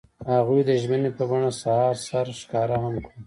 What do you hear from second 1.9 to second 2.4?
سره